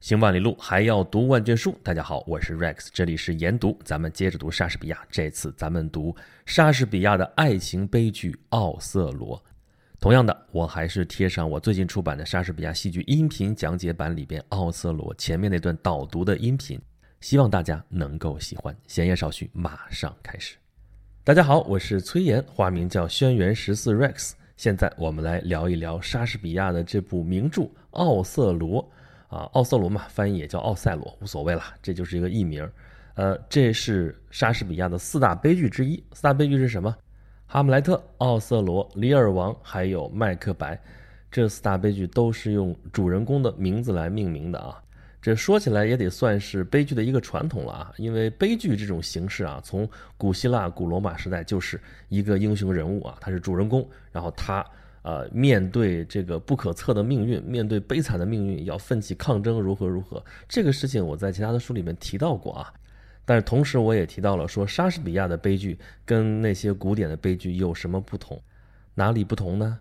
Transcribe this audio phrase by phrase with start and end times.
[0.00, 1.76] 行万里路，还要读万卷书。
[1.82, 3.76] 大家好，我是 Rex，这里是研读。
[3.84, 6.14] 咱们接着读莎士比亚，这次咱们读
[6.46, 9.36] 莎士比亚的爱情悲剧《奥瑟罗》。
[9.98, 16.80] 同样的，我还是贴上我最近出版的莎士比亚戏剧音频讲解版里边《奥瑟罗》前面那段导读的音频，
[17.20, 18.74] 希望大家能够喜欢。
[18.86, 20.54] 闲言少叙，马上开始。
[21.24, 24.34] 大家好，我是崔岩，花名叫轩辕十四 Rex。
[24.56, 28.80] 现在我们来聊一聊莎士比亚的这部名著《奥瑟罗》。
[29.28, 32.66] 啊，奥瑟罗嘛，翻译也叫奥赛罗，无所谓了，这就是一个译名。
[33.14, 36.02] 呃，这是莎士比亚的四大悲剧之一。
[36.12, 36.96] 四大悲剧是什么？
[37.46, 40.80] 哈姆莱特、奥瑟罗、李尔王，还有麦克白。
[41.30, 44.82] 这四大悲剧都是用主人公的名字来命名的啊。
[45.20, 49.86] 这说起来也得算是悲剧的一个传统了啊，因为悲剧这种形式啊，从
[50.16, 54.64] 古希腊、古罗马时代就是一个英雄人物啊，他是主人公，然后他。
[55.02, 60.22] 呃，面对这个不可测的命运，面对悲惨的命运，要奋起抗争，如何如何？
[60.48, 62.72] 这个事情我在其他的书里面提到过啊。
[63.24, 68.40] 但是同时我也提到了，说莎士比亚的悲剧跟那些古典的悲剧有什么不同？
[68.94, 69.78] 哪里不同呢？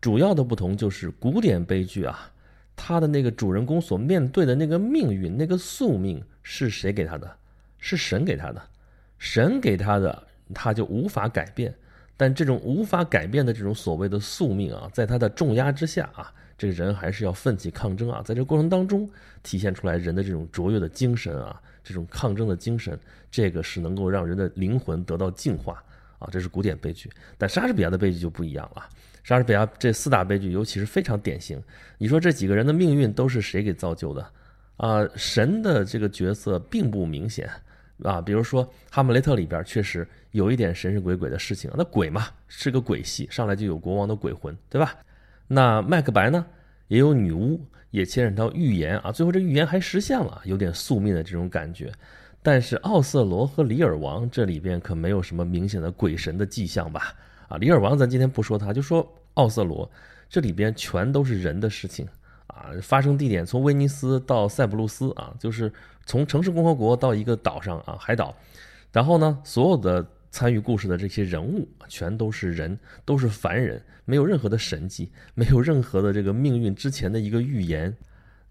[0.00, 2.30] 主要的不同就是古典悲剧啊，
[2.76, 7.36] 他的那个主人公所面对的那个命运，那个宿命是谁给他的？
[7.78, 8.62] 是神给他的。
[9.18, 11.74] 神给他的，他就无法改变。
[12.16, 19.08] 但这种无法改变的这种所谓的宿命啊，在他的重压之下啊，这个人还是要奋起抗争啊，在这过程当中
[19.42, 22.96] 体现出来人的这种卓越的精神啊，这种抗争的精神，
[23.30, 25.82] 这个是能够让人的灵魂得到净化
[26.18, 27.10] 啊，这是古典悲剧。
[27.36, 28.88] 但莎士比亚的悲剧就不一样了，
[29.24, 31.60] 莎士比亚这四大悲剧尤其是非常典型。
[31.98, 34.24] 你说这几个人的命运都是谁给造就的
[34.76, 35.08] 啊？
[35.16, 37.50] 神的这个角色并不明显。
[38.04, 44.94] 啊，比如说《哈姆雷特》里边确实有一点神神鬼鬼的事情，那鬼嘛是个鬼戏，上来就有国王的鬼魂，对吧？
[45.46, 46.44] 那麦克白呢，
[46.88, 51.92] 也有女巫，也牵扯到预言啊，最后这预言还实现了，有点宿命的这种感觉。
[52.42, 57.14] 但是奥瑟罗和李尔王这里边可没有什么明显的鬼神的迹象吧？
[57.48, 59.88] 啊，李尔王咱今天不说他，就说奥瑟罗
[60.28, 62.06] 这里边全都是人的事情。
[62.54, 65.72] 啊，发生地点从威尼斯到塞浦路斯啊，就是
[66.06, 68.34] 从城市共和国到一个岛上啊，海岛。
[68.92, 77.96] 然后呢，所有的参与故事的这些人物全都是人，都是凡人，没有任何的神迹，没有任何的这个命运之前的一个预言。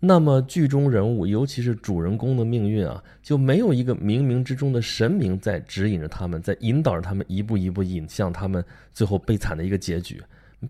[0.03, 10.19] 那么剧中人物，尤其是主人公的命运啊，就没有一个冥冥之中的神明在指引着他们，在引导着他们一步一步引向他们最后悲惨的一个结局，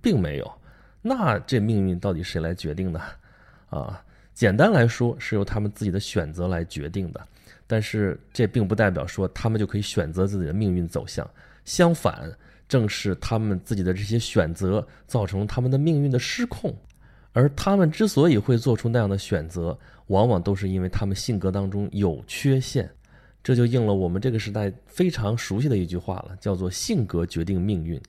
[0.01, 0.51] 并没有。
[1.01, 2.99] 那这命运到底谁来决定呢？
[3.71, 7.27] 啊，简单来说是由他们自己的选择来决定的，
[7.65, 11.27] 但是这并不代表说他们就可以选择自己的命运走向。
[11.63, 12.29] 相反，
[12.67, 16.75] 正是他们自己的这些选择造成他们的命运的失控。
[17.33, 19.77] 而他们之所以会做出那样的选择，
[20.07, 22.89] 往往都是因为他们性格当中有缺陷。
[23.41, 27.99] 这就应了我们这个时代非常熟悉的一句话了，叫做“性格决定命运”。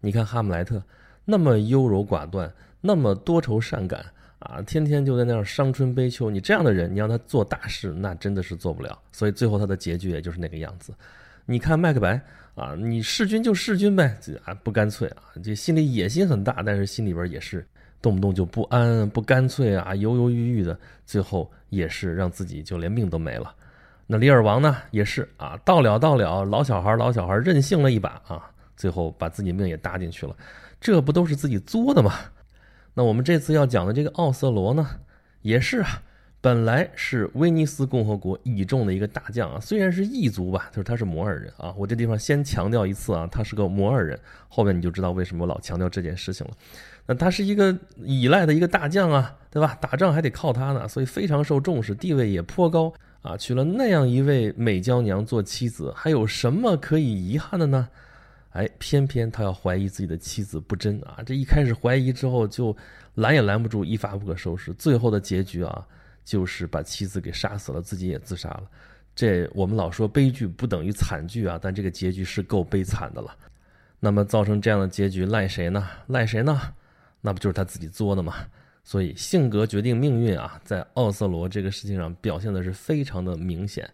[0.00, 0.82] 你看哈姆莱特
[1.26, 2.50] 那么优柔寡断，
[2.80, 4.04] 那么多愁善感。
[4.38, 6.28] 啊，天天就在那儿伤春悲秋。
[6.28, 8.98] 你这样的人，你让他做大事，那真的是做不了。
[9.10, 10.92] 所以最后他的结局也就是那个样子。
[11.46, 12.20] 你看麦克白
[12.54, 17.66] 啊，你弑君就弑君呗，啊不干脆啊，这心里野心很大，但是心里边也是
[18.00, 23.54] 动不动就不安、不干脆啊，犹犹豫豫的，最后也是让自己就连命都没了。
[24.06, 30.36] 那李尔王呢，也是啊，到了到了，老小孩老小孩任性了一把啊，最后把自己命也搭进去了，
[30.80, 32.12] 这不都是自己作的吗？
[32.94, 34.88] 那我们这次要讲的这个奥瑟罗呢，
[35.42, 36.02] 也是啊，
[36.40, 41.74] 本来是威尼斯共和国倚重的一个大将啊，虽然是异族吧，就是他是摩尔人啊。
[41.76, 44.18] 我这地方先强调一次啊，他是个摩尔人，
[44.48, 46.52] 后面你就知道为什么我老强调这件事情了。
[47.06, 49.76] 那他是一个依赖的一个大将啊，对吧？
[49.80, 53.36] 打仗还得靠他呢，所以非常受重视，地位也颇高啊。
[53.36, 57.88] 娶了那样一位美娇娘做妻子，还有什么可以遗憾的呢？
[58.54, 61.18] 哎，偏偏他要怀疑自己的妻子不贞啊！
[61.26, 62.74] 这一开始怀疑之后，就
[63.14, 64.72] 拦也拦不住，一发不可收拾。
[64.74, 65.84] 最后的结局啊，
[66.24, 68.62] 就是把妻子给杀死了，自己也自杀了。
[69.12, 73.36] 这我们老说悲剧不等于惨剧啊，但这个结局是够悲惨的了。
[73.98, 75.88] 那么造成这样的结局赖谁呢？
[76.06, 76.60] 赖谁呢？
[77.20, 78.46] 那不就是他自己作的吗？
[78.84, 83.90] 所以性格决定命运啊，在奥瑟罗这个事情上表现的是非常的明显。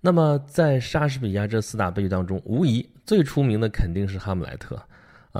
[0.00, 4.76] 那么，在莎士比亚这四大悲剧当中，无疑最出名的肯定是《哈姆莱特》，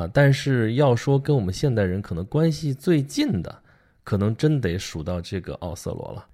[0.00, 3.55] 啊，但是要说跟我们现代人可能关系最近的，
[4.03, 6.26] 可能真得数到这个奥瑟罗了，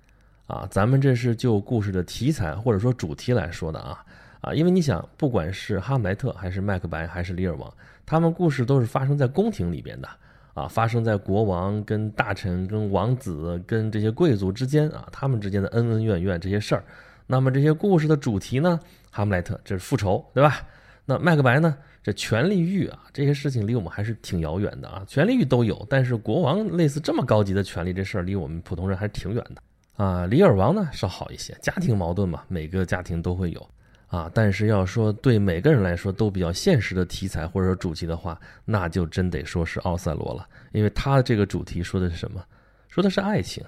[0.47, 4.03] 啊，咱们这是就故事的题材或者说主题来说的啊，
[4.41, 7.71] 啊，因为你想，不管是哈姆莱特还是麦克白还是李尔王，
[8.07, 10.09] 他们故事都是发生在宫廷里边的，
[10.55, 16.85] 啊，发生在国王跟大臣、跟王子、跟这些贵族之间啊，他们之间的恩恩怨怨这些事儿。
[17.27, 18.79] 那么这些故事的主题呢？
[19.11, 20.67] 哈姆莱特这是复仇，对吧？
[21.05, 21.77] 那麦克白呢？
[22.03, 25.05] 这权力欲啊，这些事情离我们还是挺遥远的啊。
[25.07, 30.27] 权力欲都有，但是国王类似这么高级的权利，这事儿离我们普通人还是挺远的啊。
[30.27, 33.69] 李尔王呢稍好一些，家庭矛盾嘛，每个家庭都会有
[34.09, 34.29] 啊。
[34.35, 42.45] 但是要说对每个人来说都比较现实的题材或者说主题的话，那就真得说是奥赛罗了，因为他这个主题说的是什么？
[42.89, 43.65] 说的是爱情。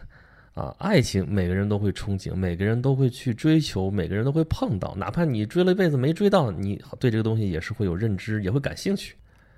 [0.55, 4.95] 啊，爱情每个人都会憧憬，每个人都会去追求，每个人都会碰到。
[4.95, 9.17] 哪怕你追了一辈子没追到，你对这个东西也是会有认知，也会感兴趣。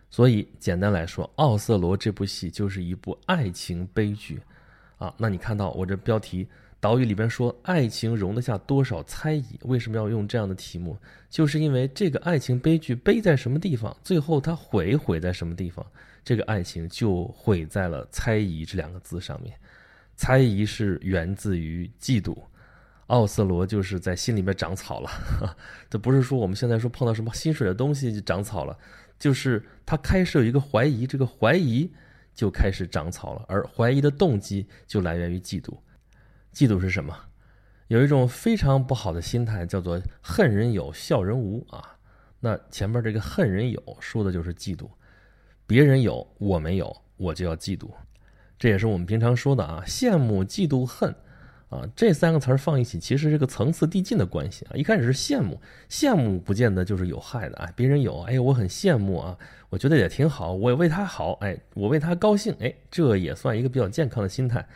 [0.08, 4.40] 所以简单来说，《奥瑟罗》这部戏就是一部爱情悲剧。
[4.96, 6.48] 啊，那你看到我这标题
[6.80, 9.58] 导语里边说，爱情容得下多少猜疑？
[9.64, 10.96] 为什么要用这样的题目？
[11.28, 15.84] 就是因为这个爱情悲剧悲在什么地方，最后它毁毁在什么地方？
[16.24, 19.54] 这个爱情就毁在了猜疑这两个字上面。
[20.16, 22.36] 猜疑是源自于嫉妒，
[23.08, 25.10] 奥瑟罗就是在心里面长草了。
[25.90, 28.76] 这不是说我们现在说碰到什么心水的东西就长草了，
[29.18, 31.92] 就是他开始有一个怀疑，这个怀疑
[32.34, 35.76] 就开始长草了，而怀疑的动机就来源于嫉妒。
[36.52, 37.14] 嫉妒是什么？
[37.88, 41.98] 有一种非常不好的心态，叫做恨人有，笑人无啊。
[42.40, 44.88] 那前面这个恨人有说的就是嫉妒，
[45.66, 47.90] 别人有我没有，我就要嫉妒。
[48.58, 51.14] 这也是我们平常说的啊，羡慕、嫉妒、恨，
[51.68, 54.72] 啊，这三个词儿放一起，其实是个层次递进的关系啊。
[54.74, 55.60] 一开始是羡慕，
[55.90, 57.70] 羡慕不见得就是有害的啊。
[57.76, 59.36] 别人有，哎，我很羡慕啊，
[59.68, 64.66] 我觉得也挺好，我也为他好，哎，我为他高兴，哎，这也算一个比较健康的心态。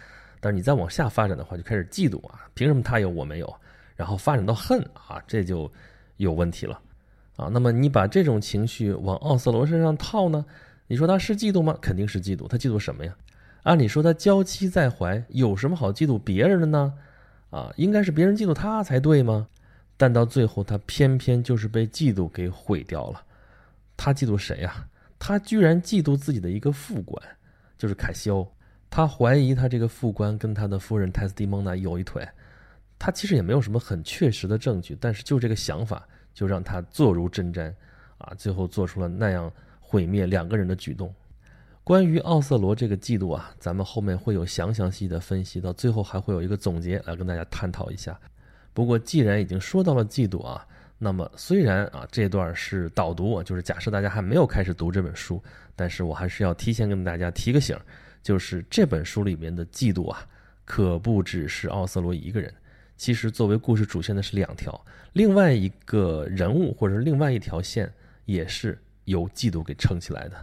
[0.41, 3.55] 但是你再往下发展的话，就开始嫉妒啊，凭什么他有我没有？
[3.97, 5.71] 然后发展到恨啊，这就
[6.17, 6.81] 有问题了
[7.37, 7.49] 啊。
[7.53, 10.45] 那么你把这种情绪往奥瑟罗身上套呢？
[10.87, 11.77] 你说他是嫉妒吗？
[11.81, 13.15] 肯定是嫉妒，他嫉妒什么呀？
[13.63, 16.95] 按理说他娇妻在怀，有什么好嫉妒别人的呢？
[17.51, 19.49] 啊，应该是别人嫉妒他才对吗？
[19.97, 23.23] 但到最后，他偏偏就是被嫉妒给毁掉了。
[23.97, 24.87] 他嫉妒谁呀？
[25.19, 27.23] 他居然嫉妒自己的一个副官，
[27.77, 28.51] 就是凯西欧。
[28.89, 32.27] 他怀疑他这个副官跟他的夫人泰斯蒂蒙娜有一腿。
[32.99, 37.73] 他其实也没有什么很确实的证据，但是就这个想法，就让他坐如针毡，
[38.19, 41.15] 啊，最后做出了那样毁灭两个人的举动。
[41.91, 48.17] 关于奥瑟罗这个嫉妒啊，咱们后面会有详详细的分析，到最后还会有一个总结来跟大家探讨一下。
[48.73, 50.65] 不过既然已经说到了嫉妒啊，
[50.99, 55.43] 那么虽然啊这段是导读，就是假设大家还没有开始读这本书，
[55.75, 57.77] 但是我还是要提前跟大家提个醒，
[58.23, 60.25] 就是这本书里面的嫉妒啊，
[60.65, 62.55] 可不只是奥瑟罗一个人，
[62.97, 64.81] 其实作为故事主线的是两条，
[65.15, 67.93] 另外一个人物或者是另外一条线
[68.27, 70.37] 也是由嫉妒给撑起来的。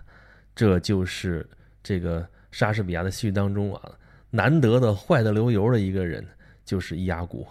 [0.57, 1.47] 这就是
[1.83, 3.91] 这个莎士比亚的戏剧当中啊，
[4.31, 6.25] 难得的坏的流油的一个人，
[6.65, 7.45] 就是伊阿古。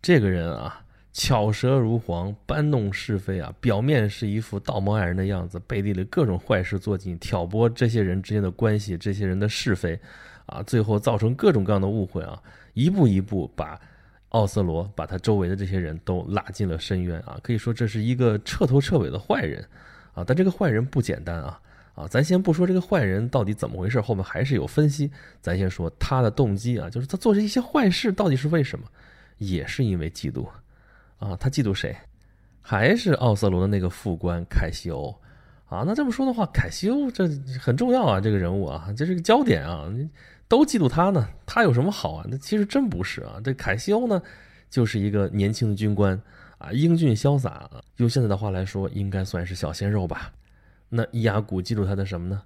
[0.00, 0.80] 这个人啊，
[1.12, 9.98] 巧舌如簧，搬弄是非啊，表面是一副道貌岸然的样子，背地里各种坏事做尽，挑拨这些人之间的关系，这些人的是非，
[10.46, 12.40] 啊，最后造成各种各样的误会啊，
[12.74, 13.76] 一步一步把
[14.28, 19.66] 奥瑟罗，把他周围的这些人都拉进了深渊啊，可以说这是一个彻头彻尾的坏人
[20.14, 21.60] 啊，但这个坏人不简单啊。
[21.94, 25.10] 啊，咱先不说这个坏人到底怎么回事，后面还是有分析。
[25.40, 28.86] 咱先说他的动机啊，就是他做这一些坏事到底是为什么？
[29.38, 30.46] 也是因为嫉妒
[31.18, 31.36] 啊。
[31.36, 31.96] 他嫉妒谁？
[32.62, 35.14] 还是奥瑟罗的那个副官凯西欧
[35.68, 35.82] 啊？
[35.86, 37.26] 那这么说的话，凯西欧这
[37.58, 39.90] 很重要啊，这个人物啊，这是个焦点啊，
[40.46, 41.28] 都嫉妒他呢。
[41.44, 42.26] 他有什么好啊？
[42.28, 43.40] 那其实真不是啊。
[43.42, 44.22] 这凯西欧呢，
[44.68, 46.20] 就是一个年轻的军官
[46.58, 50.32] 啊，英俊潇洒，用现在的话来说，应该算是小鲜肉吧。
[50.90, 52.42] 那伊雅古记住他的什么呢？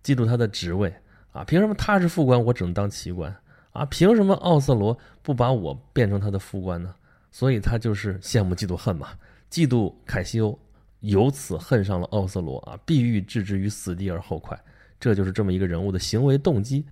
[0.00, 0.94] 记住他的职位
[1.32, 1.42] 啊！
[1.42, 3.34] 凭什么他是副官，我只能当奇官
[3.72, 3.84] 啊？
[3.86, 6.94] 凭什么奥瑟罗不把我变成他的副官呢？
[7.32, 9.08] 所以他就是羡慕、嫉妒、恨嘛。
[9.50, 10.58] 嫉妒凯西欧，
[11.00, 12.78] 由此恨上了奥瑟罗啊！
[12.86, 14.58] 必欲置之于死地而后快，
[15.00, 16.84] 这就是这么一个人物的行为动机。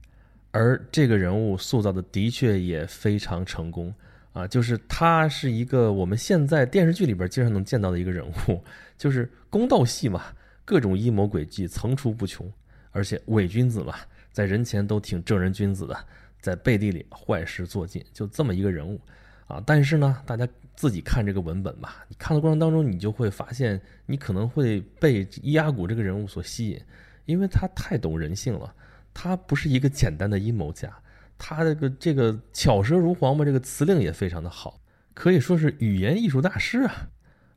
[0.50, 3.94] 而这个人物塑造的的确也非常成功
[4.32, 4.46] 啊！
[4.46, 8.62] 就是他是一个我们现在电视剧里边经常能见到的一个人物，
[8.96, 10.24] 就是宫斗戏嘛。
[10.66, 12.52] 各种阴谋诡计层出不穷，
[12.90, 13.94] 而且伪君子嘛，
[14.32, 15.96] 在人前都挺正人君子的，
[16.40, 19.00] 在背地里坏事做尽，就这么一个人物
[19.46, 19.62] 啊。
[19.64, 26.80] 但是呢，大家自己看这个文本吧，你看的过程当中，你就会发现，你可能会被伊阿古这个人物所吸引，
[27.26, 28.74] 因为他太懂人性了。
[29.14, 30.92] 他不是一个简单的阴谋家，
[31.38, 34.80] 他这个这个巧舌如簧嘛，这个词令也非常的好，
[35.14, 37.08] 可以说是语言艺术大师啊。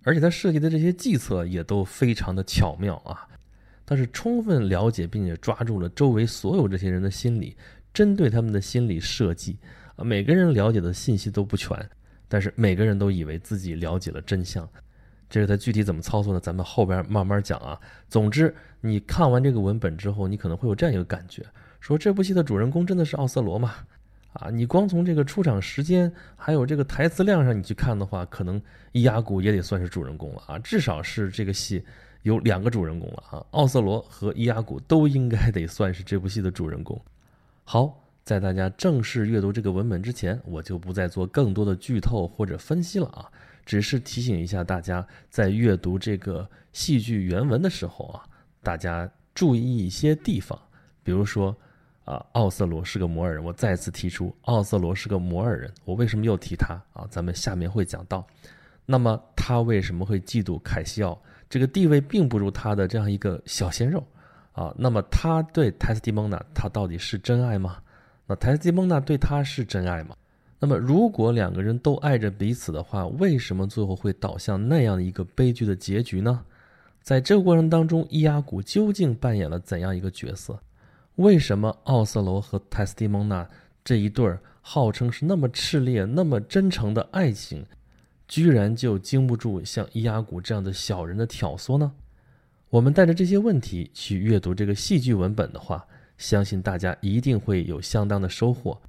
[0.03, 3.27] 而且他设计的这些计策也都非常的巧妙啊！
[3.85, 7.57] 他是充分了解并且抓住了周围所有这些人的心理，
[7.93, 9.57] 针对他们的心理设计
[9.95, 10.03] 啊。
[10.03, 11.77] 每个人了解的信息都不全，
[12.27, 14.67] 但是每个人都以为自己了解了真相。
[15.29, 16.39] 这是他具体怎么操作呢？
[16.39, 17.79] 咱们后边慢慢讲啊。
[18.07, 21.43] 总之，你看完这个文本之后，你可能会有这样一个感觉：
[21.79, 23.75] 说这部戏的主人公真的是奥瑟罗吗？
[24.33, 30.59] 啊，你光从这个出场时间还有这个台词量上你去看的话，可能伊亚古也得算是主人公了啊。
[30.59, 31.83] 至少是这个戏
[32.21, 36.99] 有两个主人公了啊，奥瑟罗和伊亚古都应该得算是这部戏的主人公。
[37.63, 43.25] 好，在大家正式阅读这个文本之前，我就不再做更多的剧透或者分析了啊。
[43.65, 48.25] 只是提醒一下大家，在阅读这个戏剧原文的时候啊，
[48.63, 50.59] 大家注意一些地方。
[51.03, 51.55] 比如说，
[52.09, 53.43] 啊，奥瑟罗是个摩尔人。
[53.43, 55.71] 我再次提出，奥瑟罗是个摩尔人。
[55.85, 57.05] 我为什么又提他啊？
[57.11, 58.25] 咱们下面会讲到。
[58.83, 61.21] 那么他为什么会嫉妒凯西奥？
[61.47, 64.03] 这个地位并不如他的这样一个小鲜肉
[64.53, 64.73] 啊。
[64.75, 67.77] 那么他对泰斯蒂蒙娜，他到底是真爱吗？
[68.25, 70.15] 那泰斯蒂蒙娜对他是真爱吗？
[70.59, 76.43] 那么，如果两个人都爱着彼此的话，为什么最后会导向那样的一个悲剧的结局呢？
[77.03, 80.59] 在这个过程当中，伊阿古究竟扮演了怎样一个角色？
[81.19, 83.45] 为什么奥瑟罗和泰斯蒂蒙娜
[83.83, 87.65] 这一对儿号称是那么炽烈、那么真诚的爱情，
[88.25, 91.91] 居然就经不住像伊阿古这样的小人的挑唆呢？
[92.69, 95.85] 我们带着这些问题去阅读这个戏剧文本的话，
[96.17, 98.81] 相信大家一定会有相当的收获。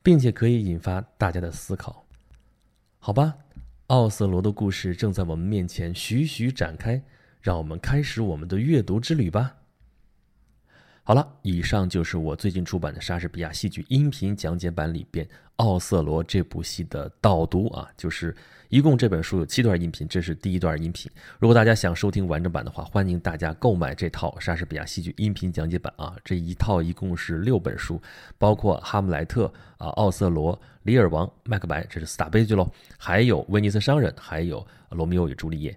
[0.00, 2.06] 并且可以引发大家的思考，
[2.98, 3.34] 好吧？
[3.88, 7.02] 奥瑟罗的故事正在我们面前徐徐展开，
[7.42, 9.57] 让我们开始我们的阅读之旅吧。
[11.08, 15.24] 好了，以上就是我最近出版的莎士比亚戏剧音频讲解版里边
[15.56, 18.36] 《奥瑟罗》这部戏的导读啊，就是。
[18.68, 21.10] 一共这本书有七段音频，这是第一段音频。
[21.38, 26.14] 如果大家想收听完整版的话，欢迎大家购买这套莎士比亚戏剧音频讲解版啊！
[26.22, 27.98] 这一套一共是六本书，
[28.36, 29.46] 包括《哈姆莱特》
[29.78, 34.60] 啊，《奥瑟罗》《李尔王》《麦克白》，这是四大悲剧喽，还有《威尼斯商人》，还有
[34.90, 35.72] 《罗密欧与朱丽叶》。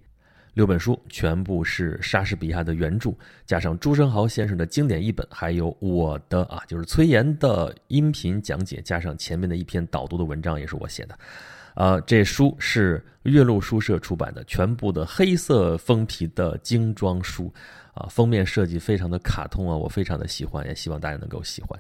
[0.54, 3.14] 六本书全部是莎士比亚的原著，
[3.46, 11.18] 加上朱生豪先生的经典译本，还有我的啊，就是崔岩的音频讲解，加上前面的一篇导读的文章，也是我写的。
[11.76, 17.50] 呃，这书是岳麓书社出版的，全部的黑色封皮的精装书，
[17.94, 21.80] 啊，封面设计非常的卡通啊，我非常的喜欢，也希望大家能够喜欢。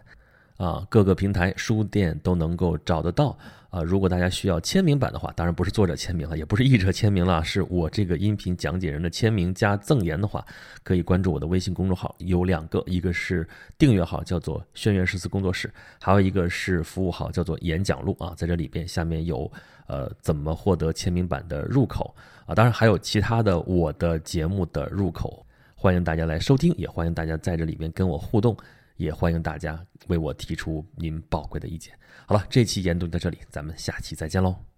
[0.63, 3.35] 啊，各个平台书店都能够找得到。
[3.71, 10.45] 啊，如果大家需要签名版的话，当然不是作者签名了，也不是译者签名了，是我这个音频讲解人的签名加赠言的话，
[10.83, 19.49] 可以关注我的微信公众号，有两个，一个是订阅号，叫做“轩辕诗词工作室”，还有一个是服务号，叫做“演讲录”啊，在这里边下面有
[19.87, 22.13] 呃怎么获得签名版的入口
[22.45, 28.53] 啊，当然还有其他的我的节目的入口，欢迎大家来收听，也欢迎大家在这里边跟我互动。
[29.01, 31.93] 也欢迎大家为我提出您宝贵的意见。
[32.25, 34.70] 好了，这期研读到这里，咱们下期再见喽。